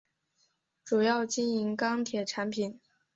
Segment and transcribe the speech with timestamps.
[0.83, 2.79] 主要经营钢铁产品。